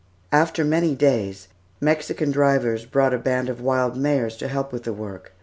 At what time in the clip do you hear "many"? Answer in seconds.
0.65-0.95